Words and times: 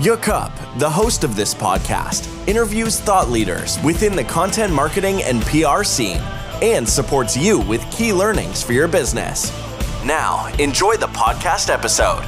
Jakob, 0.00 0.50
the 0.80 0.90
host 0.90 1.22
of 1.22 1.36
this 1.36 1.54
podcast, 1.54 2.26
interviews 2.48 2.98
thought 2.98 3.30
leaders 3.30 3.80
within 3.84 4.16
the 4.16 4.24
content 4.24 4.72
marketing 4.72 5.22
and 5.22 5.40
PR 5.42 5.84
scene 5.84 6.20
and 6.62 6.88
supports 6.88 7.36
you 7.36 7.60
with 7.60 7.80
key 7.92 8.12
learnings 8.12 8.60
for 8.60 8.72
your 8.72 8.88
business. 8.88 9.52
Now, 10.04 10.52
enjoy 10.58 10.96
the 10.96 11.06
podcast 11.06 11.72
episode. 11.72 12.24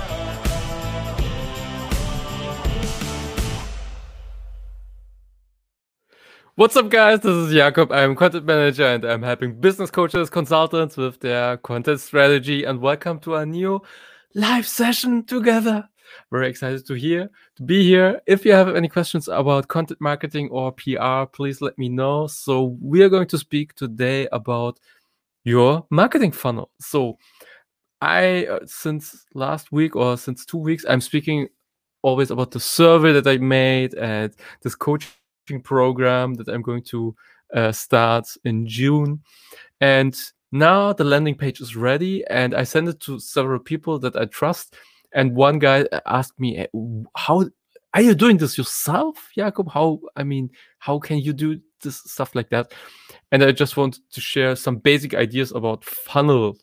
What's 6.55 6.77
up, 6.77 6.88
guys? 6.88 7.19
This 7.19 7.35
is 7.35 7.52
Jakob. 7.52 7.91
I'm 7.91 8.15
content 8.15 8.45
manager 8.45 8.87
and 8.87 9.05
I'm 9.05 9.24
helping 9.24 9.59
business 9.59 9.91
coaches, 9.91 10.30
consultants 10.30 10.96
with 10.96 11.19
their 11.19 11.57
content 11.57 11.98
strategy. 11.98 12.62
And 12.62 12.80
welcome 12.80 13.19
to 13.23 13.35
our 13.35 13.45
new 13.45 13.83
live 14.37 14.69
session 14.69 15.24
together. 15.24 15.88
Very 16.30 16.48
excited 16.48 16.87
to 16.87 16.95
hear 16.95 17.30
to 17.56 17.62
be 17.62 17.84
here. 17.84 18.20
If 18.27 18.45
you 18.45 18.52
have 18.52 18.74
any 18.74 18.88
questions 18.88 19.28
about 19.28 19.69
content 19.69 20.01
marketing 20.01 20.48
or 20.51 20.73
PR, 20.73 21.24
please 21.32 21.60
let 21.60 21.77
me 21.79 21.88
know. 21.88 22.27
So 22.27 22.77
we 22.80 23.02
are 23.02 23.09
going 23.09 23.29
to 23.29 23.38
speak 23.38 23.74
today 23.74 24.29
about 24.32 24.79
your 25.45 25.87
marketing 25.90 26.32
funnel. 26.32 26.71
So 26.80 27.18
I 28.01 28.46
uh, 28.46 28.60
since 28.66 29.27
last 29.34 29.73
week 29.73 29.96
or 29.96 30.16
since 30.16 30.45
two 30.45 30.59
weeks, 30.59 30.84
I'm 30.88 31.01
speaking 31.01 31.49
always 32.02 32.30
about 32.30 32.51
the 32.51 32.60
survey 32.60 33.12
that 33.12 33.27
I 33.27 33.38
made 33.38 33.95
and 33.95 34.34
this 34.62 34.74
coaching 34.74 35.62
program 35.62 36.34
that 36.34 36.49
I'm 36.49 36.62
going 36.62 36.82
to 36.84 37.16
uh, 37.54 37.73
start 37.73 38.29
in 38.45 38.66
June. 38.66 39.23
And 39.80 40.16
now 40.52 40.93
the 40.93 41.04
landing 41.04 41.34
page 41.34 41.60
is 41.60 41.77
ready, 41.77 42.24
and 42.29 42.54
I 42.54 42.65
send 42.65 42.88
it 42.88 43.01
to 43.01 43.18
several 43.18 43.59
people 43.59 43.99
that 44.01 44.16
I 44.16 44.27
trust 44.27 44.77
and 45.16 45.34
one 45.34 45.59
guy 45.59 45.86
asked 46.04 46.38
me, 46.38 46.59
eh, 46.59 46.66
"How 47.16 47.45
are 47.95 48.02
you 48.02 48.14
doing 48.14 48.36
this 48.36 48.56
yourself, 48.56 49.30
Jakob? 49.34 49.68
How 49.72 49.98
I 50.14 50.22
mean, 50.22 50.50
how 50.78 50.98
can 51.00 51.18
you 51.18 51.32
do 51.32 51.59
this 51.82 52.02
stuff 52.04 52.34
like 52.34 52.50
that?" 52.50 52.72
And 53.32 53.42
I 53.42 53.50
just 53.50 53.76
want 53.76 53.98
to 54.12 54.20
share 54.20 54.54
some 54.54 54.76
basic 54.76 55.14
ideas 55.14 55.52
about 55.52 55.84
funnel, 55.84 56.59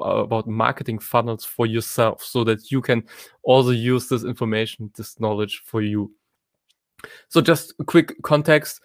about 0.00 0.46
marketing 0.46 1.00
funnels 1.00 1.44
for 1.44 1.66
yourself, 1.66 2.22
so 2.22 2.44
that 2.44 2.70
you 2.70 2.80
can 2.80 3.02
also 3.42 3.70
use 3.70 4.08
this 4.08 4.24
information, 4.24 4.90
this 4.96 5.18
knowledge 5.18 5.62
for 5.66 5.82
you. 5.82 6.12
So, 7.28 7.40
just 7.40 7.74
a 7.80 7.84
quick 7.84 8.14
context: 8.22 8.80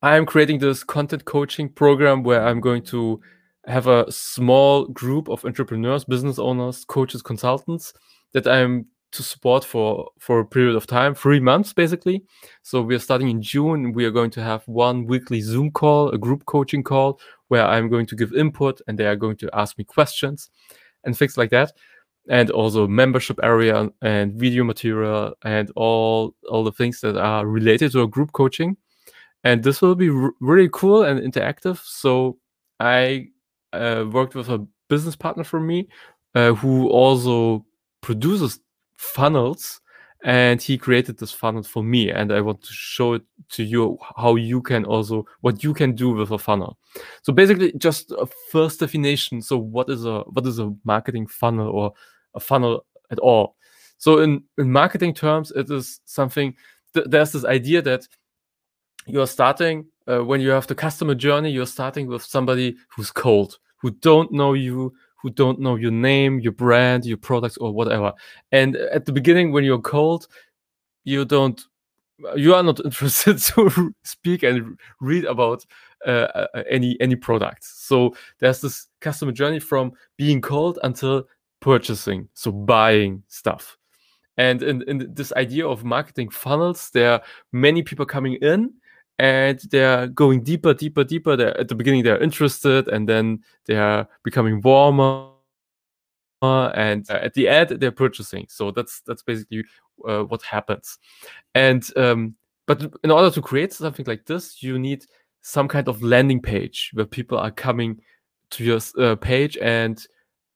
I 0.00 0.16
am 0.16 0.24
creating 0.24 0.58
this 0.58 0.82
content 0.82 1.26
coaching 1.26 1.68
program 1.68 2.22
where 2.22 2.46
I'm 2.46 2.60
going 2.60 2.82
to 2.84 3.20
have 3.66 3.88
a 3.88 4.10
small 4.10 4.86
group 4.86 5.28
of 5.28 5.44
entrepreneurs, 5.44 6.04
business 6.04 6.38
owners, 6.38 6.84
coaches, 6.86 7.20
consultants 7.22 7.92
that 8.34 8.46
I'm 8.46 8.86
to 9.14 9.22
support 9.22 9.64
for 9.64 10.10
for 10.18 10.40
a 10.40 10.44
period 10.44 10.74
of 10.74 10.86
time, 10.86 11.14
three 11.14 11.40
months 11.40 11.72
basically. 11.72 12.24
So 12.62 12.82
we 12.82 12.94
are 12.96 13.00
starting 13.00 13.30
in 13.30 13.40
June. 13.40 13.92
We 13.92 14.04
are 14.04 14.10
going 14.10 14.30
to 14.32 14.42
have 14.42 14.62
one 14.66 15.06
weekly 15.06 15.40
Zoom 15.40 15.70
call, 15.70 16.10
a 16.10 16.18
group 16.18 16.44
coaching 16.46 16.82
call, 16.82 17.20
where 17.48 17.64
I'm 17.64 17.88
going 17.88 18.06
to 18.06 18.16
give 18.16 18.34
input 18.34 18.80
and 18.86 18.98
they 18.98 19.06
are 19.06 19.16
going 19.16 19.36
to 19.36 19.50
ask 19.54 19.78
me 19.78 19.84
questions 19.84 20.50
and 21.04 21.16
things 21.16 21.38
like 21.38 21.50
that. 21.50 21.72
And 22.28 22.50
also 22.50 22.88
membership 22.88 23.38
area 23.42 23.88
and 24.02 24.34
video 24.34 24.64
material 24.64 25.34
and 25.42 25.70
all 25.76 26.34
all 26.50 26.64
the 26.64 26.72
things 26.72 27.00
that 27.00 27.16
are 27.16 27.46
related 27.46 27.92
to 27.92 28.02
a 28.02 28.08
group 28.08 28.32
coaching. 28.32 28.76
And 29.44 29.62
this 29.62 29.80
will 29.80 29.94
be 29.94 30.10
really 30.40 30.70
cool 30.72 31.04
and 31.04 31.20
interactive. 31.20 31.78
So 31.84 32.38
I 32.80 33.28
uh, 33.72 34.06
worked 34.10 34.34
with 34.34 34.48
a 34.48 34.66
business 34.88 35.14
partner 35.14 35.44
for 35.44 35.60
me 35.60 35.88
uh, 36.34 36.54
who 36.54 36.88
also 36.88 37.64
produces 38.04 38.60
funnels 38.96 39.80
and 40.24 40.60
he 40.60 40.76
created 40.78 41.18
this 41.18 41.32
funnel 41.32 41.62
for 41.62 41.82
me 41.82 42.10
and 42.10 42.32
i 42.32 42.40
want 42.40 42.62
to 42.62 42.72
show 42.72 43.14
it 43.14 43.22
to 43.48 43.62
you 43.62 43.98
how 44.16 44.36
you 44.36 44.60
can 44.60 44.84
also 44.84 45.24
what 45.40 45.62
you 45.62 45.74
can 45.74 45.94
do 45.94 46.10
with 46.10 46.30
a 46.30 46.38
funnel. 46.38 46.78
So 47.22 47.32
basically 47.32 47.72
just 47.78 48.10
a 48.12 48.26
first 48.50 48.80
definition. 48.80 49.42
So 49.42 49.56
what 49.56 49.88
is 49.88 50.04
a 50.04 50.20
what 50.20 50.46
is 50.46 50.58
a 50.58 50.74
marketing 50.84 51.26
funnel 51.26 51.68
or 51.70 51.92
a 52.34 52.40
funnel 52.40 52.84
at 53.10 53.18
all? 53.18 53.56
So 53.98 54.18
in 54.20 54.42
in 54.58 54.70
marketing 54.70 55.14
terms 55.14 55.52
it 55.52 55.70
is 55.70 56.00
something 56.04 56.54
th- 56.94 57.06
there's 57.08 57.32
this 57.32 57.44
idea 57.44 57.82
that 57.82 58.06
you're 59.06 59.26
starting 59.26 59.86
uh, 60.08 60.24
when 60.24 60.40
you 60.40 60.50
have 60.50 60.66
the 60.66 60.74
customer 60.74 61.14
journey 61.14 61.50
you're 61.50 61.66
starting 61.66 62.06
with 62.06 62.22
somebody 62.22 62.76
who's 62.96 63.10
cold 63.10 63.58
who 63.80 63.90
don't 63.90 64.32
know 64.32 64.54
you 64.54 64.94
who 65.24 65.30
don't 65.30 65.58
know 65.58 65.76
your 65.76 65.90
name, 65.90 66.38
your 66.38 66.52
brand, 66.52 67.06
your 67.06 67.16
products, 67.16 67.56
or 67.56 67.72
whatever. 67.72 68.12
And 68.52 68.76
at 68.76 69.06
the 69.06 69.12
beginning, 69.12 69.52
when 69.52 69.64
you're 69.64 69.80
cold, 69.80 70.28
you 71.04 71.24
don't, 71.24 71.60
you 72.36 72.54
are 72.54 72.62
not 72.62 72.78
interested 72.84 73.38
to 73.38 73.94
speak 74.04 74.42
and 74.42 74.78
read 75.00 75.24
about 75.24 75.64
uh, 76.06 76.28
uh, 76.54 76.62
any 76.68 76.98
any 77.00 77.16
products. 77.16 77.86
So 77.86 78.14
there's 78.38 78.60
this 78.60 78.86
customer 79.00 79.32
journey 79.32 79.60
from 79.60 79.92
being 80.18 80.42
cold 80.42 80.78
until 80.82 81.24
purchasing, 81.60 82.28
so 82.34 82.52
buying 82.52 83.22
stuff. 83.28 83.78
And 84.36 84.62
in, 84.62 84.82
in 84.82 85.14
this 85.14 85.32
idea 85.32 85.66
of 85.66 85.84
marketing 85.84 86.28
funnels, 86.28 86.90
there 86.90 87.12
are 87.12 87.22
many 87.50 87.82
people 87.82 88.04
coming 88.04 88.34
in 88.42 88.74
and 89.18 89.60
they're 89.70 90.08
going 90.08 90.42
deeper, 90.42 90.74
deeper, 90.74 91.04
deeper. 91.04 91.36
They're, 91.36 91.58
at 91.58 91.68
the 91.68 91.74
beginning, 91.74 92.02
they're 92.02 92.22
interested, 92.22 92.88
and 92.88 93.08
then 93.08 93.42
they're 93.66 94.06
becoming 94.22 94.60
warmer, 94.60 95.30
and 96.42 97.08
uh, 97.10 97.20
at 97.22 97.34
the 97.34 97.48
end, 97.48 97.70
they're 97.70 97.92
purchasing. 97.92 98.46
So 98.48 98.70
that's 98.70 99.00
that's 99.06 99.22
basically 99.22 99.64
uh, 100.06 100.22
what 100.22 100.42
happens. 100.42 100.98
And 101.54 101.84
um, 101.96 102.34
but 102.66 102.82
in 103.04 103.10
order 103.10 103.30
to 103.30 103.42
create 103.42 103.72
something 103.72 104.06
like 104.06 104.26
this, 104.26 104.62
you 104.62 104.78
need 104.78 105.04
some 105.42 105.68
kind 105.68 105.88
of 105.88 106.02
landing 106.02 106.40
page 106.40 106.90
where 106.94 107.06
people 107.06 107.38
are 107.38 107.50
coming 107.50 108.00
to 108.50 108.64
your 108.64 108.80
uh, 108.98 109.14
page 109.16 109.56
and 109.58 110.06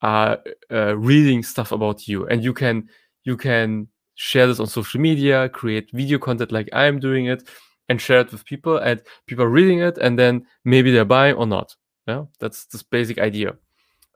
are 0.02 0.38
uh, 0.70 0.96
reading 0.96 1.42
stuff 1.42 1.70
about 1.72 2.08
you, 2.08 2.26
and 2.26 2.42
you 2.42 2.52
can 2.52 2.88
you 3.22 3.36
can 3.36 3.86
share 4.16 4.48
this 4.48 4.58
on 4.58 4.66
social 4.66 5.00
media, 5.00 5.48
create 5.48 5.90
video 5.92 6.18
content 6.18 6.50
like 6.50 6.68
I'm 6.72 6.98
doing 6.98 7.26
it 7.26 7.48
and 7.88 8.00
share 8.00 8.20
it 8.20 8.32
with 8.32 8.44
people 8.44 8.76
and 8.76 9.02
people 9.26 9.44
are 9.44 9.48
reading 9.50 9.80
it 9.80 9.98
and 9.98 10.18
then 10.18 10.46
maybe 10.64 10.90
they're 10.92 11.04
buying 11.04 11.36
or 11.36 11.46
not. 11.46 11.74
Yeah 12.06 12.24
that's 12.40 12.66
this 12.66 12.82
basic 12.82 13.18
idea. 13.18 13.56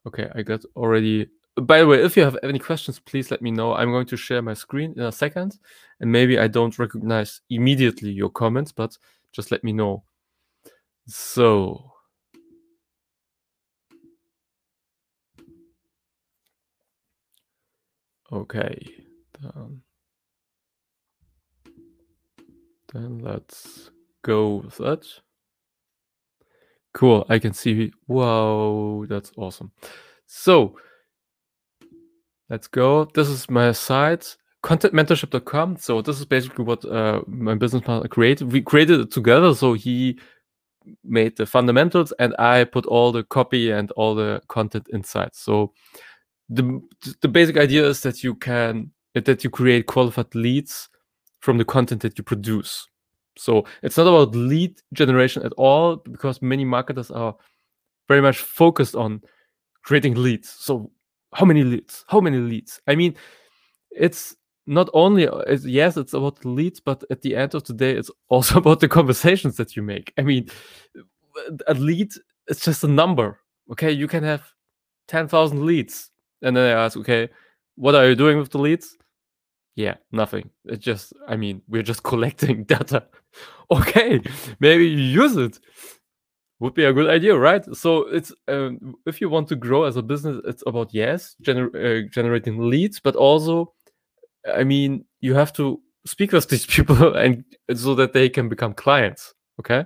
Okay 0.07 0.29
i 0.35 0.43
got 0.43 0.65
already 0.77 1.29
by 1.57 1.79
the 1.81 1.87
way 1.87 2.03
if 2.03 2.17
you 2.17 2.23
have 2.25 2.39
any 2.43 2.59
questions 2.59 2.99
please 2.99 3.31
let 3.31 3.43
me 3.43 3.51
know. 3.51 3.75
I'm 3.75 3.91
going 3.91 4.07
to 4.07 4.17
share 4.17 4.43
my 4.43 4.55
screen 4.55 4.95
in 4.97 5.03
a 5.03 5.13
second 5.13 5.59
and 6.01 6.11
maybe 6.11 6.39
i 6.39 6.49
don't 6.49 6.79
recognize 6.79 7.41
immediately 7.51 8.11
your 8.11 8.31
comments 8.31 8.73
but 8.73 8.97
just 9.33 9.51
let 9.51 9.65
me 9.65 9.73
know. 9.73 10.05
So 11.07 11.93
okay 18.31 18.87
then 22.93 23.19
let's 23.21 23.91
go 24.23 24.57
with 24.57 24.77
that. 24.79 25.07
Cool. 26.95 27.27
I 27.29 27.39
can 27.39 27.53
see. 27.55 27.93
Wow, 28.07 29.07
that's 29.09 29.33
awesome. 29.37 29.73
So 30.27 30.77
let's 32.51 32.67
go. 32.69 33.07
This 33.07 33.29
is 33.29 33.49
my 33.49 33.73
site, 33.73 34.37
contentmentorship.com. 34.63 35.77
So 35.77 36.03
this 36.03 36.21
is 36.21 36.27
basically 36.27 36.65
what 36.65 36.85
uh, 36.85 37.23
my 37.27 37.55
business 37.55 37.83
partner 37.83 38.09
created. 38.09 38.53
We 38.53 38.61
created 38.61 39.01
it 39.01 39.11
together. 39.11 39.55
So 39.55 39.73
he 39.73 40.19
made 41.05 41.37
the 41.37 41.47
fundamentals 41.47 42.13
and 42.19 42.35
I 42.39 42.65
put 42.65 42.87
all 42.87 43.13
the 43.13 43.25
copy 43.25 43.71
and 43.71 43.91
all 43.93 44.15
the 44.15 44.43
content 44.49 44.89
inside. 44.93 45.31
So 45.35 45.73
the 46.49 46.81
the 47.21 47.29
basic 47.29 47.57
idea 47.57 47.87
is 47.87 48.03
that 48.03 48.23
you 48.23 48.35
can 48.35 48.91
that 49.15 49.45
you 49.45 49.51
create 49.51 49.87
qualified 49.87 50.35
leads 50.35 50.89
from 51.43 51.59
the 51.59 51.65
content 51.65 52.01
that 52.03 52.17
you 52.17 52.25
produce. 52.25 52.89
So 53.37 53.65
it's 53.83 53.97
not 53.97 54.07
about 54.07 54.35
lead 54.35 54.81
generation 54.93 55.43
at 55.43 55.53
all 55.55 55.97
because 55.97 56.41
many 56.41 56.65
marketers 56.65 57.11
are 57.11 57.35
very 58.09 58.23
much 58.23 58.39
focused 58.39 58.95
on 58.95 59.21
creating 59.83 60.15
leads. 60.15 60.49
So 60.49 60.91
how 61.35 61.45
many 61.45 61.65
leads? 61.65 62.05
How 62.09 62.21
many 62.21 62.39
leads? 62.39 62.81
I 62.87 62.95
mean, 62.95 63.17
it's 63.91 64.37
not 64.67 64.89
only 64.95 65.29
it's, 65.47 65.65
yes, 65.65 65.97
it's 65.97 66.15
about 66.15 66.45
leads, 66.45 66.79
but 66.79 67.03
at 67.11 67.23
the 67.23 67.35
end 67.35 67.55
of 67.55 67.65
the 67.65 67.75
day, 67.75 67.93
it's 67.93 68.11
also 68.29 68.59
about 68.59 68.81
the 68.81 68.89
conversations 68.89 69.57
that 69.57 69.77
you 69.77 69.83
make. 69.83 70.13
I 70.17 70.23
mean, 70.23 70.49
a 71.67 71.75
lead 71.75 72.13
is 72.49 72.61
just 72.61 72.85
a 72.85 72.89
number. 72.89 73.41
Okay, 73.73 73.91
you 73.91 74.07
can 74.07 74.23
have 74.23 74.43
ten 75.09 75.27
thousand 75.27 75.65
leads, 75.65 76.11
and 76.43 76.57
then 76.57 76.77
I 76.77 76.85
ask, 76.85 76.97
okay, 76.99 77.31
what 77.77 77.95
are 77.95 78.09
you 78.09 78.15
doing 78.15 78.39
with 78.39 78.51
the 78.51 78.59
leads? 78.59 78.97
Yeah, 79.75 79.95
nothing. 80.11 80.51
It's 80.67 80.85
just, 80.85 81.13
I 81.27 81.37
mean, 81.37 81.63
we're 81.69 81.83
just 81.83 82.03
collecting 82.13 82.65
data. 82.65 83.07
okay, 83.71 84.21
maybe 84.61 84.87
use 84.87 85.37
it. 85.37 85.59
Would 86.61 86.75
be 86.75 86.85
a 86.85 86.93
good 86.93 87.11
idea, 87.11 87.37
right? 87.37 87.65
So 87.75 88.07
it's 88.07 88.33
um, 88.47 88.95
if 89.05 89.21
you 89.21 89.29
want 89.29 89.49
to 89.49 89.57
grow 89.57 89.83
as 89.83 89.97
a 89.97 90.03
business, 90.03 90.41
it's 90.45 90.63
about 90.65 90.95
yes, 90.95 91.35
gener- 91.43 91.75
uh, 91.75 92.09
generating 92.13 92.71
leads, 92.71 93.01
but 93.01 93.17
also, 93.17 93.73
I 94.47 94.63
mean, 94.63 95.05
you 95.21 95.35
have 95.35 95.53
to 95.55 95.81
speak 96.07 96.31
with 96.31 96.49
these 96.51 96.67
people 96.67 97.17
and 97.17 97.45
so 97.75 97.97
that 97.97 98.13
they 98.13 98.29
can 98.29 98.49
become 98.49 98.75
clients. 98.75 99.35
Okay, 99.59 99.85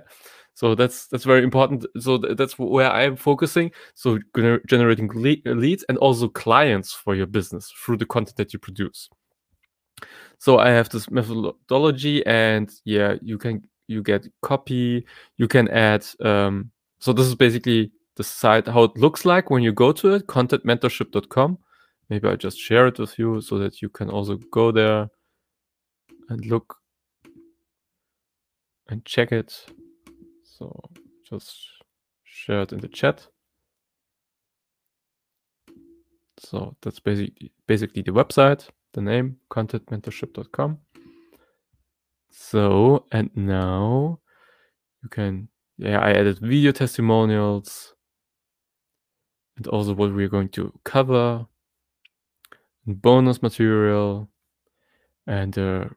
so 0.53 0.75
that's 0.75 1.07
that's 1.07 1.23
very 1.23 1.43
important. 1.43 1.85
So 1.99 2.19
th- 2.19 2.37
that's 2.37 2.59
where 2.59 2.91
I'm 2.91 3.15
focusing. 3.15 3.71
So 3.95 4.19
gener- 4.35 4.63
generating 4.67 5.09
le- 5.15 5.51
leads 5.55 5.83
and 5.89 5.97
also 5.97 6.27
clients 6.27 6.93
for 6.93 7.15
your 7.15 7.27
business 7.27 7.73
through 7.83 7.97
the 7.97 8.05
content 8.05 8.37
that 8.37 8.53
you 8.53 8.59
produce. 8.59 9.09
So 10.39 10.59
I 10.59 10.69
have 10.69 10.89
this 10.89 11.09
methodology, 11.09 12.25
and 12.25 12.71
yeah, 12.85 13.15
you 13.21 13.37
can 13.37 13.63
you 13.87 14.03
get 14.03 14.27
copy. 14.41 15.05
You 15.37 15.47
can 15.47 15.67
add. 15.69 16.05
Um, 16.23 16.71
so 16.99 17.13
this 17.13 17.27
is 17.27 17.35
basically 17.35 17.91
the 18.15 18.23
site 18.23 18.67
how 18.67 18.83
it 18.83 18.97
looks 18.97 19.25
like 19.25 19.49
when 19.49 19.63
you 19.63 19.71
go 19.71 19.91
to 19.93 20.13
it. 20.15 20.27
Contentmentorship.com. 20.27 21.57
Maybe 22.09 22.27
I 22.27 22.35
just 22.35 22.57
share 22.57 22.87
it 22.87 22.99
with 22.99 23.17
you 23.19 23.41
so 23.41 23.57
that 23.57 23.81
you 23.81 23.89
can 23.89 24.09
also 24.09 24.37
go 24.51 24.71
there 24.71 25.09
and 26.29 26.45
look 26.45 26.77
and 28.89 29.03
check 29.05 29.31
it. 29.31 29.65
So 30.43 30.79
just 31.29 31.57
share 32.23 32.61
it 32.61 32.71
in 32.71 32.79
the 32.79 32.87
chat. 32.87 33.27
So 36.39 36.75
that's 36.81 36.99
basically 36.99 37.51
basically 37.65 38.03
the 38.03 38.11
website 38.11 38.67
the 38.93 39.01
name 39.01 39.37
contentmentorship.com. 39.51 40.79
So, 42.29 43.05
and 43.11 43.29
now 43.35 44.19
you 45.03 45.09
can, 45.09 45.49
yeah, 45.77 45.99
I 45.99 46.11
added 46.11 46.39
video 46.39 46.71
testimonials 46.71 47.93
and 49.57 49.67
also 49.67 49.93
what 49.93 50.13
we're 50.13 50.29
going 50.29 50.49
to 50.49 50.71
cover, 50.83 51.45
bonus 52.85 53.41
material, 53.41 54.29
and 55.25 55.57
a 55.57 55.89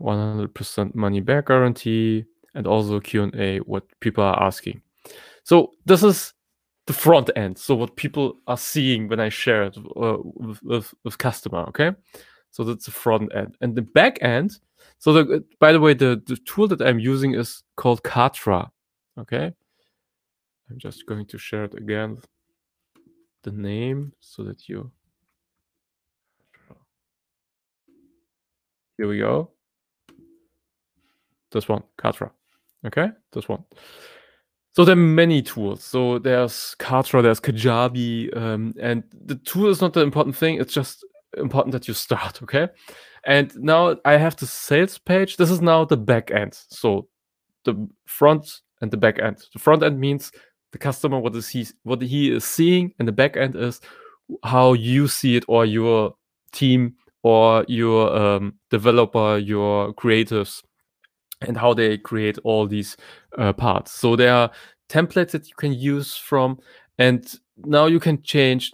100% 0.00 0.94
money 0.94 1.20
back 1.20 1.46
guarantee, 1.46 2.24
and 2.54 2.66
also 2.66 3.00
Q&A, 3.00 3.58
what 3.60 3.84
people 4.00 4.24
are 4.24 4.42
asking. 4.42 4.82
So 5.44 5.72
this 5.86 6.02
is 6.02 6.34
the 6.90 6.98
front 6.98 7.30
end. 7.36 7.56
So 7.56 7.76
what 7.76 7.94
people 7.94 8.38
are 8.48 8.56
seeing 8.56 9.08
when 9.08 9.20
I 9.20 9.28
share 9.28 9.62
it 9.64 9.76
uh, 9.78 10.16
with, 10.20 10.62
with, 10.62 10.94
with 11.04 11.18
customer, 11.18 11.60
okay? 11.68 11.92
So 12.50 12.64
that's 12.64 12.86
the 12.86 12.90
front 12.90 13.32
end. 13.34 13.56
And 13.60 13.76
the 13.76 13.82
back 13.82 14.18
end, 14.22 14.58
so 14.98 15.12
the, 15.12 15.44
by 15.60 15.72
the 15.72 15.78
way, 15.78 15.94
the, 15.94 16.20
the 16.26 16.36
tool 16.36 16.66
that 16.68 16.80
I'm 16.82 16.98
using 16.98 17.34
is 17.34 17.62
called 17.76 18.02
Kartra. 18.02 18.70
Okay. 19.16 19.52
I'm 20.68 20.78
just 20.78 21.06
going 21.06 21.26
to 21.26 21.38
share 21.38 21.64
it 21.64 21.74
again, 21.74 22.18
the 23.42 23.52
name, 23.52 24.12
so 24.20 24.42
that 24.44 24.68
you. 24.68 24.90
Here 28.96 29.08
we 29.08 29.18
go. 29.18 29.50
This 31.52 31.68
one, 31.68 31.84
Kartra. 31.96 32.30
Okay, 32.86 33.08
this 33.32 33.48
one. 33.48 33.64
So 34.72 34.84
there 34.84 34.92
are 34.92 34.96
many 34.96 35.42
tools. 35.42 35.82
So 35.82 36.18
there's 36.18 36.76
Kartra, 36.78 37.22
there's 37.22 37.40
Kajabi, 37.40 38.36
um, 38.36 38.74
and 38.80 39.02
the 39.24 39.34
tool 39.34 39.68
is 39.68 39.80
not 39.80 39.94
the 39.94 40.00
important 40.00 40.36
thing. 40.36 40.60
It's 40.60 40.72
just 40.72 41.04
important 41.36 41.72
that 41.72 41.88
you 41.88 41.94
start, 41.94 42.42
okay? 42.42 42.68
And 43.24 43.52
now 43.56 43.96
I 44.04 44.12
have 44.12 44.36
the 44.36 44.46
sales 44.46 44.98
page. 44.98 45.36
This 45.36 45.50
is 45.50 45.60
now 45.60 45.84
the 45.84 45.96
back 45.96 46.30
end. 46.30 46.58
So 46.68 47.08
the 47.64 47.88
front 48.06 48.60
and 48.80 48.90
the 48.90 48.96
back 48.96 49.18
end. 49.18 49.42
The 49.52 49.58
front 49.58 49.82
end 49.82 50.00
means 50.00 50.32
the 50.72 50.78
customer 50.78 51.18
what 51.18 51.34
is 51.34 51.48
he 51.48 51.66
what 51.82 52.00
he 52.00 52.30
is 52.30 52.44
seeing, 52.44 52.94
and 52.98 53.06
the 53.06 53.12
back 53.12 53.36
end 53.36 53.56
is 53.56 53.80
how 54.44 54.72
you 54.72 55.08
see 55.08 55.36
it 55.36 55.44
or 55.48 55.66
your 55.66 56.14
team 56.52 56.94
or 57.22 57.64
your 57.68 58.16
um, 58.16 58.54
developer, 58.70 59.36
your 59.36 59.92
creatives, 59.94 60.62
and 61.40 61.56
how 61.56 61.74
they 61.74 61.98
create 61.98 62.38
all 62.44 62.66
these 62.66 62.96
uh, 63.38 63.52
parts. 63.52 63.92
So 63.92 64.16
there 64.16 64.34
are 64.34 64.50
templates 64.88 65.30
that 65.30 65.48
you 65.48 65.54
can 65.56 65.72
use 65.72 66.16
from, 66.16 66.58
and 66.98 67.32
now 67.64 67.86
you 67.86 68.00
can 68.00 68.22
change 68.22 68.72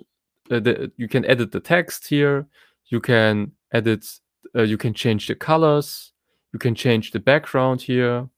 uh, 0.50 0.60
the, 0.60 0.92
you 0.96 1.08
can 1.08 1.24
edit 1.26 1.52
the 1.52 1.60
text 1.60 2.08
here. 2.08 2.46
You 2.86 3.00
can 3.00 3.52
edit, 3.72 4.06
uh, 4.54 4.62
you 4.62 4.78
can 4.78 4.94
change 4.94 5.26
the 5.26 5.34
colors. 5.34 6.12
You 6.52 6.58
can 6.58 6.74
change 6.74 7.10
the 7.10 7.20
background 7.20 7.82
here. 7.82 8.28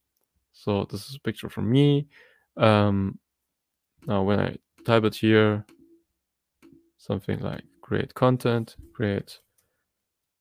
So 0.52 0.86
this 0.90 1.08
is 1.08 1.16
a 1.16 1.20
picture 1.20 1.48
from 1.48 1.70
me. 1.70 2.08
Um, 2.56 3.18
now 4.06 4.22
when 4.22 4.40
I 4.40 4.56
type 4.84 5.04
it 5.04 5.14
here, 5.14 5.64
something 6.96 7.38
like 7.40 7.62
create 7.80 8.14
content, 8.14 8.76
create 8.92 9.38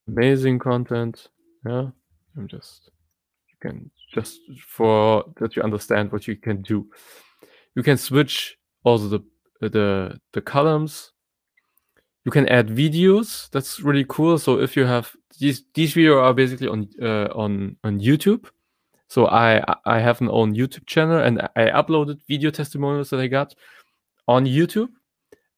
amazing 0.07 0.59
content. 0.59 1.27
Yeah, 1.65 1.89
I'm 2.35 2.47
just 2.47 2.89
can 3.61 3.89
just 4.13 4.39
for 4.67 5.25
that 5.39 5.55
you 5.55 5.61
understand 5.61 6.11
what 6.11 6.27
you 6.27 6.35
can 6.35 6.61
do. 6.61 6.87
You 7.75 7.83
can 7.83 7.97
switch 7.97 8.57
also 8.83 9.07
the 9.07 9.19
the 9.61 10.19
the 10.33 10.41
columns 10.41 11.11
you 12.27 12.31
can 12.31 12.49
add 12.49 12.67
videos. 12.67 13.49
That's 13.51 13.79
really 13.79 14.03
cool. 14.03 14.37
So 14.37 14.59
if 14.59 14.75
you 14.75 14.85
have 14.85 15.15
these 15.39 15.63
these 15.73 15.93
videos 15.93 16.21
are 16.21 16.33
basically 16.33 16.67
on 16.67 16.89
uh, 17.01 17.29
on 17.33 17.77
on 17.85 18.01
YouTube. 18.01 18.49
So 19.07 19.27
I 19.27 19.63
I 19.85 20.01
have 20.01 20.19
an 20.19 20.29
own 20.29 20.53
YouTube 20.53 20.85
channel 20.87 21.19
and 21.19 21.41
I 21.55 21.67
uploaded 21.71 22.19
video 22.27 22.51
testimonials 22.51 23.11
that 23.11 23.21
I 23.21 23.27
got 23.27 23.55
on 24.27 24.45
YouTube, 24.45 24.89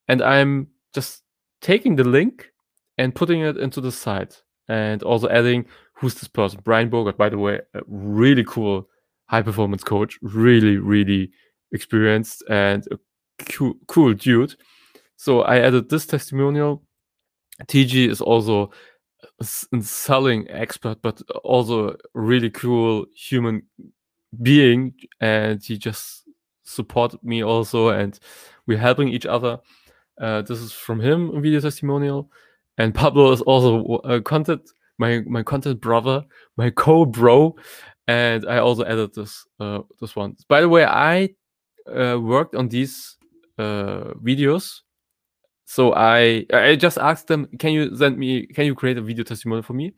and 0.07 0.21
I'm 0.21 0.67
just 0.93 1.23
taking 1.59 1.95
the 1.95 2.03
link 2.03 2.51
and 2.99 3.15
putting 3.15 3.41
it 3.41 3.57
into 3.57 3.81
the 3.81 3.91
site 3.91 4.43
and 4.67 5.01
also 5.01 5.27
adding 5.29 5.65
who's 5.99 6.15
this 6.15 6.27
person 6.27 6.59
Brian 6.63 6.89
Bogart 6.89 7.17
by 7.17 7.29
the 7.29 7.37
way 7.37 7.59
a 7.73 7.81
really 7.87 8.43
cool 8.43 8.87
high 9.25 9.41
performance 9.41 9.83
coach 9.83 10.17
really 10.21 10.77
really 10.77 11.31
experienced 11.71 12.43
and 12.49 12.87
a 12.91 12.97
cool, 13.87 14.13
dude 14.13 14.55
so 15.19 15.41
I 15.41 15.59
added 15.59 15.89
this 15.89 16.05
testimonial. 16.05 16.81
TG 17.67 18.09
is 18.09 18.21
also 18.21 18.71
a 19.41 19.81
selling 19.81 20.49
expert, 20.49 21.01
but 21.01 21.21
also 21.43 21.97
really 22.13 22.49
cool 22.49 23.05
human 23.13 23.63
being, 24.41 24.93
and 25.19 25.61
he 25.61 25.77
just 25.77 26.23
supported 26.63 27.21
me 27.21 27.43
also, 27.43 27.89
and 27.89 28.17
we're 28.65 28.77
helping 28.77 29.09
each 29.09 29.25
other. 29.25 29.59
Uh, 30.21 30.41
this 30.41 30.59
is 30.59 30.71
from 30.71 31.01
him, 31.01 31.35
a 31.35 31.41
video 31.41 31.59
testimonial, 31.59 32.31
and 32.77 32.95
Pablo 32.95 33.33
is 33.33 33.41
also 33.41 33.95
a 34.05 34.21
content 34.21 34.69
my 34.99 35.21
my 35.25 35.41
content 35.41 35.81
brother, 35.81 36.23
my 36.57 36.69
co-bro, 36.69 37.55
and 38.07 38.45
I 38.47 38.59
also 38.59 38.85
added 38.85 39.15
this 39.15 39.45
uh, 39.59 39.79
this 39.99 40.15
one. 40.15 40.35
By 40.47 40.61
the 40.61 40.69
way, 40.69 40.85
I 40.85 41.29
uh, 41.91 42.19
worked 42.21 42.53
on 42.53 42.67
these 42.67 43.17
uh, 43.57 44.13
videos 44.21 44.81
so 45.69 45.93
I 45.93 46.47
I 46.51 46.75
just 46.75 46.97
asked 46.97 47.27
them, 47.27 47.47
can 47.59 47.73
you 47.73 47.95
send 47.95 48.17
me, 48.17 48.47
can 48.47 48.65
you 48.65 48.73
create 48.73 48.97
a 48.97 49.03
video 49.03 49.23
testimonial 49.23 49.61
for 49.61 49.73
me? 49.73 49.93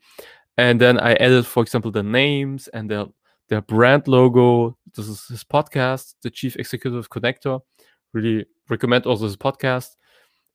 And 0.58 0.78
then 0.78 1.00
I 1.00 1.14
added, 1.14 1.46
for 1.46 1.62
example, 1.62 1.90
the 1.90 2.02
names 2.02 2.68
and 2.74 2.90
their 2.90 3.06
their 3.48 3.62
brand 3.62 4.06
logo. 4.06 4.76
This 4.94 5.08
is 5.08 5.24
his 5.28 5.44
podcast, 5.44 6.16
the 6.22 6.28
Chief 6.28 6.56
Executive 6.56 7.08
Connector. 7.08 7.62
Really 8.12 8.44
recommend 8.68 9.06
also 9.06 9.24
his 9.24 9.38
podcast. 9.38 9.96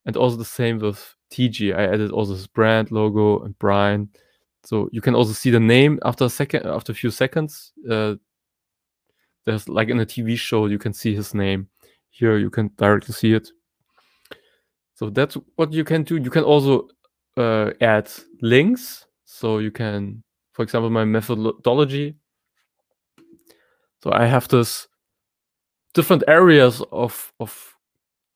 And 0.05 0.15
also 0.15 0.37
the 0.37 0.45
same 0.45 0.77
with 0.77 1.15
TG. 1.33 1.75
I 1.75 1.85
added 1.85 2.11
also 2.11 2.33
his 2.33 2.45
brand 2.45 2.91
logo 2.91 3.39
and 3.43 3.57
Brian. 3.57 4.09
So 4.67 4.89
you 4.91 4.99
can 4.99 5.15
also 5.15 5.31
see 5.31 5.49
the 5.49 5.61
name 5.61 5.97
after 6.03 6.25
a 6.25 6.29
second, 6.29 6.65
after 6.65 6.91
a 6.91 6.95
few 6.95 7.09
seconds. 7.09 7.71
Uh, 7.89 8.15
there's 9.45 9.69
like 9.69 9.87
in 9.87 10.01
a 10.01 10.05
TV 10.05 10.37
show, 10.37 10.65
you 10.65 10.77
can 10.77 10.91
see 10.91 11.15
his 11.15 11.33
name. 11.33 11.69
Here 12.09 12.37
you 12.37 12.49
can 12.49 12.71
directly 12.75 13.13
see 13.13 13.31
it. 13.31 13.49
So 14.95 15.09
that's 15.09 15.37
what 15.55 15.71
you 15.71 15.85
can 15.85 16.03
do. 16.03 16.17
You 16.17 16.29
can 16.29 16.43
also 16.43 16.89
uh, 17.37 17.71
add 17.79 18.11
links. 18.41 19.05
So 19.23 19.59
you 19.59 19.71
can, 19.71 20.21
for 20.51 20.63
example, 20.63 20.89
my 20.89 21.05
methodology. 21.05 22.17
So 24.03 24.11
I 24.11 24.25
have 24.25 24.49
this 24.49 24.89
different 25.93 26.25
areas 26.27 26.83
of 26.91 27.31
of 27.39 27.73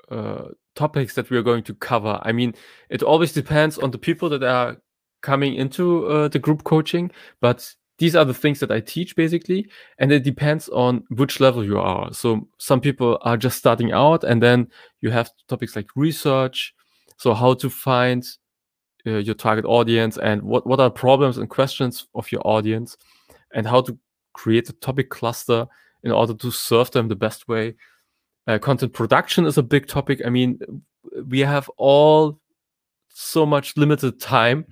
uh, 0.10 0.48
topics 0.76 1.14
that 1.16 1.30
we 1.30 1.36
are 1.36 1.44
going 1.44 1.64
to 1.64 1.74
cover. 1.74 2.22
I 2.24 2.32
mean, 2.32 2.56
it 2.90 3.04
always 3.04 3.34
depends 3.34 3.78
on 3.78 3.92
the 3.92 3.98
people 3.98 4.30
that 4.30 4.44
are 4.44 4.78
coming 5.22 5.56
into 5.56 6.06
uh, 6.08 6.28
the 6.28 6.40
group 6.40 6.64
coaching, 6.64 7.12
but 7.40 7.74
these 7.98 8.16
are 8.16 8.26
the 8.26 8.34
things 8.34 8.60
that 8.60 8.72
I 8.72 8.80
teach 8.80 9.16
basically, 9.16 9.68
and 10.00 10.12
it 10.12 10.24
depends 10.24 10.70
on 10.70 11.04
which 11.10 11.40
level 11.40 11.64
you 11.64 11.80
are. 11.80 12.12
So 12.14 12.48
some 12.58 12.82
people 12.82 13.20
are 13.22 13.38
just 13.38 13.58
starting 13.58 13.92
out, 13.92 14.24
and 14.24 14.42
then 14.42 14.68
you 15.02 15.12
have 15.12 15.30
topics 15.48 15.76
like 15.76 15.88
research, 15.96 16.74
so 17.18 17.34
how 17.34 17.54
to 17.54 17.70
find 17.70 18.26
uh, 19.06 19.18
your 19.18 19.36
target 19.36 19.66
audience 19.66 20.18
and 20.18 20.42
what 20.42 20.66
what 20.66 20.80
are 20.80 20.90
problems 20.90 21.38
and 21.38 21.50
questions 21.50 22.08
of 22.16 22.32
your 22.32 22.42
audience, 22.46 22.98
and 23.54 23.68
how 23.68 23.82
to 23.82 23.98
create 24.34 24.70
a 24.70 24.74
topic 24.74 25.10
cluster 25.10 25.68
in 26.04 26.12
order 26.12 26.34
to 26.34 26.50
serve 26.50 26.90
them 26.92 27.08
the 27.08 27.16
best 27.16 27.48
way. 27.48 27.76
Uh, 28.48 28.58
content 28.58 28.94
production 28.94 29.46
is 29.46 29.60
a 29.60 29.64
big 29.64 29.88
topic. 29.88 30.22
I 30.26 30.30
mean, 30.30 30.60
we 31.28 31.42
have 31.42 31.70
all 31.78 32.40
so 33.10 33.46
much 33.46 33.78
limited 33.78 34.20
time 34.20 34.66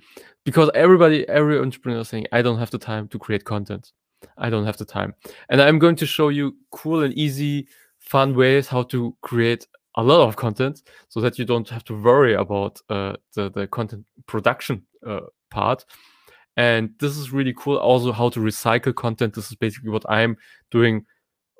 because 0.44 0.70
everybody, 0.74 1.28
every 1.28 1.58
entrepreneur 1.58 2.00
is 2.00 2.08
saying, 2.08 2.26
I 2.32 2.42
don't 2.42 2.58
have 2.58 2.70
the 2.70 2.78
time 2.78 3.08
to 3.08 3.18
create 3.18 3.44
content. 3.44 3.92
I 4.36 4.50
don't 4.50 4.66
have 4.66 4.76
the 4.76 4.84
time. 4.84 5.14
And 5.48 5.60
I'm 5.60 5.78
going 5.78 5.96
to 5.96 6.06
show 6.06 6.28
you 6.28 6.56
cool 6.70 7.02
and 7.02 7.14
easy, 7.14 7.68
fun 7.98 8.34
ways 8.34 8.68
how 8.68 8.82
to 8.84 9.16
create 9.22 9.66
a 9.96 10.02
lot 10.02 10.26
of 10.26 10.36
content 10.36 10.82
so 11.08 11.20
that 11.20 11.38
you 11.38 11.44
don't 11.44 11.68
have 11.68 11.84
to 11.84 12.00
worry 12.00 12.34
about 12.34 12.80
uh, 12.88 13.14
the, 13.34 13.50
the 13.50 13.66
content 13.66 14.06
production 14.26 14.82
uh, 15.06 15.20
part. 15.50 15.84
And 16.56 16.90
this 16.98 17.16
is 17.16 17.32
really 17.32 17.54
cool. 17.56 17.76
Also, 17.78 18.12
how 18.12 18.28
to 18.30 18.40
recycle 18.40 18.94
content. 18.94 19.34
This 19.34 19.50
is 19.50 19.56
basically 19.56 19.90
what 19.90 20.04
I'm 20.08 20.36
doing 20.70 21.04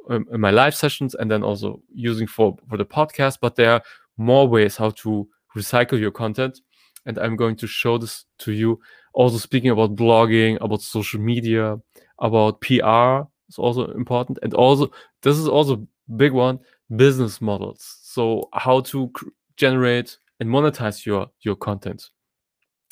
um, 0.09 0.27
in 0.33 0.41
my 0.41 0.51
live 0.51 0.75
sessions 0.75 1.15
and 1.15 1.31
then 1.31 1.43
also 1.43 1.81
using 1.93 2.27
for, 2.27 2.57
for 2.69 2.77
the 2.77 2.85
podcast. 2.85 3.39
But 3.41 3.57
there 3.57 3.73
are 3.73 3.83
more 4.17 4.47
ways 4.47 4.77
how 4.77 4.91
to 4.91 5.29
recycle 5.57 5.99
your 5.99 6.11
content 6.11 6.61
and 7.07 7.19
I'm 7.19 7.37
going 7.37 7.57
to 7.57 7.67
show 7.67 7.99
this 7.99 8.25
to 8.41 8.53
you. 8.53 8.81
Also 9.15 9.39
speaking 9.39 9.71
about 9.71 9.97
blogging, 9.97 10.59
about 10.61 10.83
social 10.83 11.21
media, 11.21 11.79
about 12.21 12.61
PR 12.61 13.23
is 13.49 13.59
also 13.59 13.91
important, 13.93 14.39
and 14.43 14.55
also 14.55 14.91
this 15.23 15.37
is 15.37 15.49
also 15.49 15.87
big 16.17 16.33
one 16.33 16.59
business 16.97 17.41
models. 17.41 17.99
So 18.03 18.49
how 18.53 18.81
to 18.81 19.13
generate 19.57 20.19
and 20.39 20.49
monetize 20.49 21.05
your 21.05 21.29
your 21.41 21.57
content, 21.57 22.11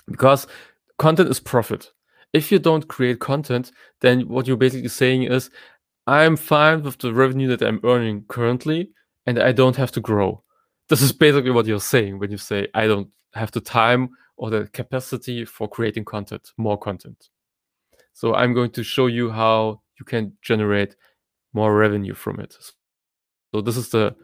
because 0.07 0.47
content 0.99 1.29
is 1.31 1.41
profit. 1.41 1.93
If 2.33 2.53
you 2.53 2.59
don't 2.59 2.89
create 2.89 3.21
content, 3.21 3.73
then 4.01 4.29
what 4.29 4.47
you're 4.47 4.57
basically 4.57 4.89
saying 4.89 5.23
is, 5.23 5.51
I'm 6.07 6.37
fine 6.37 6.83
with 6.83 6.99
the 6.99 7.15
revenue 7.15 7.49
that 7.49 7.63
I'm 7.67 7.81
earning 7.85 8.25
currently, 8.29 8.91
and 9.27 9.39
I 9.39 9.53
don't 9.53 9.77
have 9.77 9.93
to 9.93 10.01
grow. 10.01 10.43
This 10.89 11.03
is 11.03 11.13
basically 11.13 11.51
what 11.51 11.67
you're 11.67 11.81
saying 11.81 12.19
when 12.19 12.31
you 12.31 12.39
say 12.39 12.69
I 12.75 12.87
don't 12.87 13.09
have 13.35 13.53
the 13.53 13.61
time 13.61 14.11
or 14.37 14.51
the 14.51 14.69
capacity 14.69 15.45
for 15.45 15.69
creating 15.69 16.05
content, 16.05 16.53
more 16.57 16.79
content. 16.79 17.29
So 18.13 18.35
I'm 18.35 18.55
going 18.55 18.71
to 18.73 18.83
show 18.83 19.07
you 19.07 19.31
how 19.31 19.83
you 19.99 20.05
can 20.05 20.33
generate 20.43 20.97
more 21.53 21.75
revenue 21.75 22.15
from 22.15 22.41
it. 22.41 22.57
So 23.55 23.61
this 23.61 23.77
is 23.77 23.91
the 23.91 24.15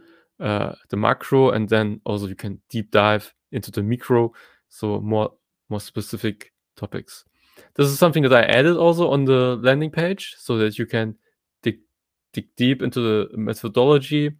uh, 0.40 0.74
the 0.90 0.96
macro, 0.96 1.50
and 1.50 1.68
then 1.68 2.00
also 2.04 2.26
you 2.26 2.34
can 2.34 2.60
deep 2.68 2.90
dive 2.90 3.32
into 3.52 3.70
the 3.70 3.82
micro, 3.82 4.32
so 4.68 5.00
more 5.00 5.32
more 5.68 5.80
specific 5.80 6.52
topics. 6.76 7.24
This 7.76 7.88
is 7.88 7.98
something 7.98 8.24
that 8.24 8.32
I 8.32 8.42
added 8.42 8.76
also 8.76 9.10
on 9.10 9.24
the 9.24 9.56
landing 9.62 9.90
page, 9.90 10.34
so 10.38 10.58
that 10.58 10.78
you 10.78 10.86
can 10.86 11.16
dig 11.62 11.78
dig 12.32 12.46
deep 12.56 12.82
into 12.82 13.00
the 13.00 13.36
methodology, 13.36 14.32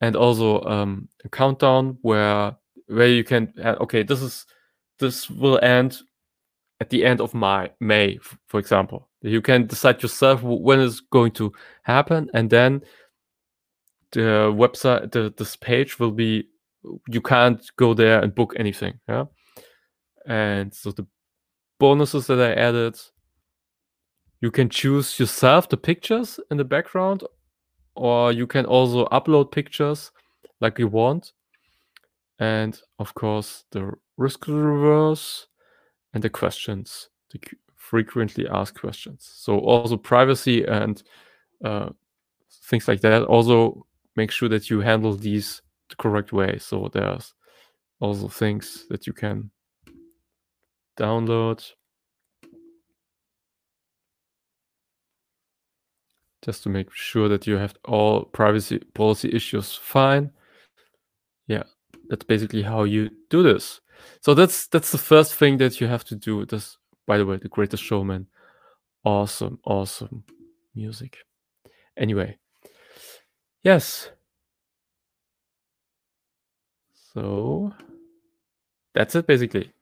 and 0.00 0.16
also 0.16 0.62
um, 0.62 1.08
a 1.24 1.28
countdown 1.28 1.98
where 2.00 2.56
where 2.88 3.08
you 3.08 3.24
can 3.24 3.52
uh, 3.62 3.76
okay 3.80 4.02
this 4.02 4.22
is 4.22 4.46
this 4.98 5.28
will 5.30 5.58
end 5.62 5.98
at 6.80 6.90
the 6.90 7.04
end 7.04 7.20
of 7.20 7.34
my 7.34 7.70
may 7.80 8.18
for 8.46 8.60
example. 8.60 9.08
You 9.22 9.42
can 9.42 9.66
decide 9.66 10.02
yourself 10.02 10.42
when 10.42 10.78
it's 10.78 11.00
going 11.00 11.32
to 11.32 11.52
happen 11.82 12.30
and 12.32 12.48
then 12.48 12.82
the 14.12 14.52
website 14.54 15.10
the 15.10 15.34
this 15.36 15.56
page 15.56 15.98
will 15.98 16.12
be 16.12 16.48
you 17.08 17.20
can't 17.20 17.60
go 17.76 17.92
there 17.92 18.20
and 18.22 18.34
book 18.34 18.54
anything 18.56 19.00
yeah? 19.08 19.24
And 20.26 20.72
so 20.72 20.92
the 20.92 21.06
bonuses 21.78 22.26
that 22.26 22.40
i 22.40 22.52
added 22.52 22.98
you 24.40 24.50
can 24.50 24.68
choose 24.68 25.18
yourself 25.18 25.68
the 25.68 25.76
pictures 25.76 26.40
in 26.50 26.56
the 26.56 26.64
background 26.64 27.22
or 27.94 28.32
you 28.32 28.46
can 28.46 28.64
also 28.64 29.06
upload 29.06 29.50
pictures 29.50 30.10
like 30.60 30.78
you 30.78 30.88
want 30.88 31.32
and 32.38 32.80
of 32.98 33.14
course 33.14 33.64
the 33.70 33.92
risk 34.16 34.46
reverse 34.48 35.46
and 36.14 36.22
the 36.22 36.30
questions, 36.30 37.08
the 37.30 37.40
frequently 37.76 38.46
asked 38.48 38.80
questions. 38.80 39.28
So 39.34 39.58
also 39.58 39.96
privacy 39.96 40.64
and 40.64 41.02
uh, 41.64 41.90
things 42.64 42.88
like 42.88 43.00
that. 43.02 43.22
Also 43.24 43.86
make 44.16 44.30
sure 44.30 44.48
that 44.48 44.70
you 44.70 44.80
handle 44.80 45.14
these 45.14 45.62
the 45.88 45.96
correct 45.96 46.32
way. 46.32 46.58
So 46.58 46.88
there's 46.92 47.34
also 48.00 48.28
things 48.28 48.86
that 48.90 49.06
you 49.06 49.12
can 49.12 49.50
download 50.98 51.64
just 56.42 56.62
to 56.62 56.68
make 56.68 56.92
sure 56.92 57.28
that 57.28 57.46
you 57.46 57.56
have 57.56 57.74
all 57.84 58.24
privacy 58.24 58.78
policy 58.94 59.30
issues 59.32 59.74
fine. 59.74 60.30
Yeah, 61.46 61.64
that's 62.08 62.24
basically 62.24 62.62
how 62.62 62.84
you 62.84 63.10
do 63.30 63.42
this. 63.42 63.80
So 64.20 64.34
that's 64.34 64.66
that's 64.68 64.92
the 64.92 64.98
first 64.98 65.34
thing 65.34 65.58
that 65.58 65.80
you 65.80 65.86
have 65.86 66.04
to 66.04 66.16
do. 66.16 66.44
This, 66.46 66.78
by 67.06 67.18
the 67.18 67.26
way, 67.26 67.36
the 67.36 67.48
Greatest 67.48 67.82
Showman, 67.82 68.26
awesome, 69.04 69.58
awesome 69.64 70.24
music. 70.74 71.18
Anyway, 71.96 72.38
yes. 73.62 74.10
So 77.14 77.72
that's 78.94 79.14
it 79.14 79.26
basically. 79.26 79.72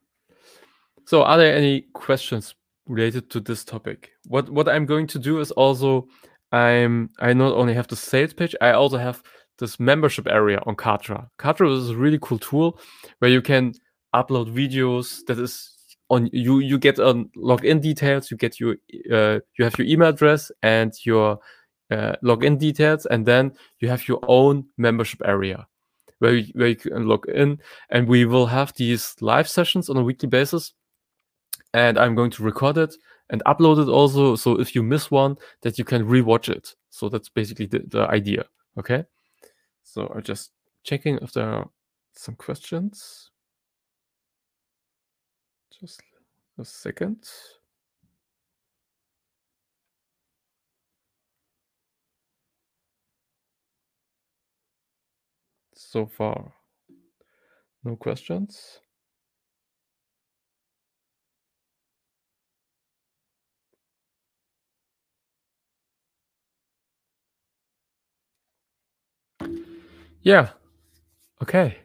So 1.07 1.23
are 1.23 1.37
there 1.37 1.55
any 1.55 1.83
questions 1.93 2.55
related 2.87 3.31
to 3.31 3.41
this 3.41 3.65
topic? 3.65 4.13
What 4.27 4.49
what 4.51 4.69
I'm 4.69 4.87
going 4.87 5.07
to 5.09 5.19
do 5.19 5.41
is 5.41 5.51
also 5.53 6.09
I'm 6.53 7.11
I 7.19 7.33
not 7.33 7.55
only 7.55 7.75
have 7.75 7.89
the 7.89 7.97
sales 7.97 8.33
pitch, 8.33 8.55
I 8.61 8.71
also 8.71 8.99
have 8.99 9.23
this 9.59 9.79
membership 9.79 10.27
area 10.27 10.61
on 10.67 10.77
Kartra. 10.77 11.29
Kartra 11.39 11.77
is 11.77 11.91
a 11.91 11.97
really 11.97 12.19
cool 12.21 12.39
tool 12.39 12.79
where 13.19 13.31
you 13.31 13.43
can 13.43 13.75
upload 14.15 14.53
videos 14.53 15.25
that 15.27 15.39
is 15.39 15.71
on 16.11 16.29
you 16.33 16.59
you 16.59 16.79
get 16.79 16.99
on 16.99 17.31
login 17.35 17.81
details 17.81 18.31
you 18.31 18.37
get 18.37 18.61
your 18.61 18.77
uh, 19.11 19.41
you 19.59 19.65
have 19.65 19.77
your 19.79 19.87
email 19.87 20.09
address 20.09 20.53
and 20.63 20.93
your 21.05 21.39
uh, 21.91 22.15
login 22.23 22.59
details 22.59 23.07
and 23.07 23.27
then 23.27 23.53
you 23.81 23.89
have 23.89 24.07
your 24.09 24.21
own 24.29 24.65
membership 24.77 25.21
area 25.25 25.67
where 26.19 26.37
you, 26.37 26.53
where 26.55 26.69
you 26.69 26.77
can 26.77 27.07
log 27.07 27.29
in. 27.29 27.59
And 27.91 28.09
we 28.09 28.25
will 28.25 28.47
have 28.47 28.73
these 28.75 29.15
live 29.21 29.49
sessions 29.49 29.89
on 29.91 29.97
a 29.97 30.03
weekly 30.03 30.29
basis 30.29 30.73
and 31.73 31.99
i'm 31.99 32.15
going 32.15 32.31
to 32.31 32.43
record 32.43 32.79
it 32.79 32.95
and 33.31 33.43
upload 33.47 33.83
it 33.83 33.91
also. 33.91 34.37
So 34.37 34.61
if 34.61 34.75
you 34.75 34.83
miss 34.83 35.11
one 35.11 35.37
that 35.63 35.79
you 35.79 35.85
can 35.85 36.07
rewatch 36.07 36.49
it. 36.49 36.75
So 36.91 37.09
that's 37.09 37.29
basically 37.29 37.67
the, 37.67 37.83
the 37.89 38.03
idea 38.09 38.45
okay 38.79 39.05
so 39.85 40.13
I'm 40.15 40.23
just 40.23 40.51
checking 40.83 41.19
if 41.19 41.33
there 41.33 41.49
are 41.49 41.71
some 42.15 42.35
questions. 42.37 43.31
Just 45.81 46.03
a 46.59 46.65
second. 46.65 47.29
So 55.75 56.07
far, 56.07 56.53
no 57.85 57.97
questions. 57.97 58.81
Yeah. 70.25 70.51
Okay. 71.43 71.77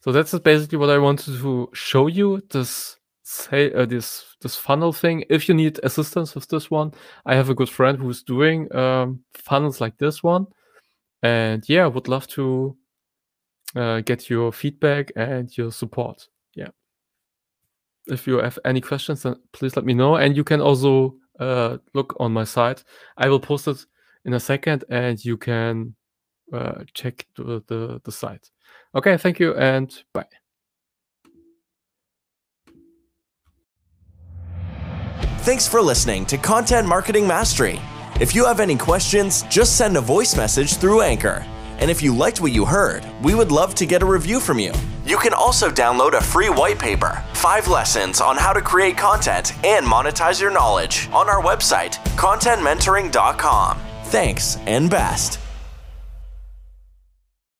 So 0.00 0.12
that's 0.12 0.36
basically 0.38 0.78
what 0.78 0.90
I 0.90 0.98
wanted 0.98 1.38
to 1.40 1.68
show 1.74 2.06
you. 2.06 2.40
This 2.50 2.96
say 3.24 3.72
uh, 3.72 3.84
this 3.84 4.36
this 4.40 4.56
funnel 4.56 4.92
thing. 4.92 5.24
If 5.28 5.48
you 5.48 5.54
need 5.54 5.80
assistance 5.82 6.34
with 6.34 6.48
this 6.48 6.70
one, 6.70 6.92
I 7.26 7.34
have 7.34 7.50
a 7.50 7.54
good 7.54 7.68
friend 7.68 7.98
who's 7.98 8.22
doing 8.22 8.74
um, 8.74 9.20
funnels 9.34 9.80
like 9.80 9.98
this 9.98 10.22
one, 10.22 10.46
and 11.22 11.68
yeah, 11.68 11.86
would 11.86 12.08
love 12.08 12.26
to 12.28 12.76
uh, 13.76 14.00
get 14.00 14.30
your 14.30 14.52
feedback 14.52 15.10
and 15.16 15.54
your 15.58 15.72
support. 15.72 16.28
Yeah. 16.54 16.70
If 18.06 18.26
you 18.26 18.38
have 18.38 18.58
any 18.64 18.80
questions, 18.80 19.24
then 19.24 19.36
please 19.52 19.76
let 19.76 19.84
me 19.84 19.92
know. 19.92 20.16
And 20.16 20.36
you 20.36 20.44
can 20.44 20.60
also 20.60 21.16
uh, 21.40 21.78
look 21.94 22.16
on 22.20 22.32
my 22.32 22.44
site. 22.44 22.84
I 23.16 23.28
will 23.28 23.40
post 23.40 23.66
it 23.68 23.84
in 24.24 24.34
a 24.34 24.40
second, 24.40 24.84
and 24.88 25.22
you 25.22 25.36
can 25.36 25.94
uh, 26.52 26.84
check 26.94 27.26
the, 27.36 27.62
the, 27.66 28.00
the 28.04 28.12
site. 28.12 28.50
Okay, 28.94 29.16
thank 29.16 29.38
you 29.38 29.54
and 29.54 30.02
bye. 30.12 30.24
Thanks 35.40 35.66
for 35.66 35.80
listening 35.80 36.26
to 36.26 36.36
Content 36.36 36.86
Marketing 36.86 37.26
Mastery. 37.26 37.80
If 38.20 38.34
you 38.34 38.44
have 38.44 38.60
any 38.60 38.76
questions, 38.76 39.44
just 39.44 39.76
send 39.76 39.96
a 39.96 40.00
voice 40.00 40.36
message 40.36 40.76
through 40.76 41.02
Anchor. 41.02 41.46
And 41.78 41.90
if 41.90 42.02
you 42.02 42.14
liked 42.14 42.40
what 42.40 42.52
you 42.52 42.64
heard, 42.64 43.06
we 43.22 43.34
would 43.34 43.52
love 43.52 43.74
to 43.76 43.86
get 43.86 44.02
a 44.02 44.06
review 44.06 44.40
from 44.40 44.58
you. 44.58 44.72
You 45.06 45.16
can 45.16 45.32
also 45.32 45.70
download 45.70 46.12
a 46.12 46.22
free 46.22 46.50
white 46.50 46.78
paper, 46.78 47.24
five 47.32 47.68
lessons 47.68 48.20
on 48.20 48.36
how 48.36 48.52
to 48.52 48.60
create 48.60 48.98
content 48.98 49.52
and 49.64 49.86
monetize 49.86 50.40
your 50.40 50.50
knowledge 50.50 51.08
on 51.12 51.30
our 51.30 51.42
website, 51.42 51.94
contentmentoring.com. 52.16 53.78
Thanks 54.04 54.56
and 54.66 54.90
best. 54.90 55.38